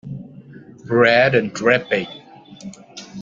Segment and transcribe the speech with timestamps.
[0.83, 2.07] Bread and dripping.